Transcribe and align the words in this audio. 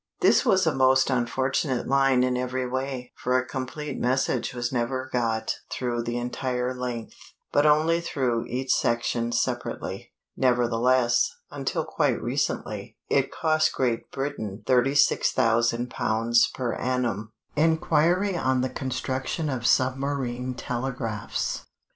This 0.21 0.43
was 0.43 0.65
a 0.65 0.73
most 0.73 1.11
unfortunate 1.11 1.87
line 1.87 2.23
in 2.23 2.35
every 2.35 2.67
way, 2.67 3.13
for 3.15 3.37
a 3.37 3.45
complete 3.45 3.99
message 3.99 4.51
was 4.51 4.71
never 4.73 5.07
got 5.13 5.57
through 5.69 6.01
the 6.01 6.17
entire 6.17 6.73
length, 6.73 7.15
but 7.51 7.67
only 7.67 8.01
through 8.01 8.47
each 8.47 8.71
section 8.73 9.31
separately. 9.31 10.11
Nevertheless, 10.35 11.29
until 11.51 11.85
quite 11.85 12.19
recently, 12.19 12.97
it 13.09 13.31
cost 13.31 13.73
Great 13.73 14.09
Britain 14.09 14.63
£36,000 14.65 16.53
per 16.55 16.73
annum. 16.77 17.31
_Inquiry 17.55 18.35
on 18.35 18.61
the 18.61 18.69
Construction 18.69 19.49
of 19.51 19.67
Submarine 19.67 20.55
Telegraphs. 20.55 21.65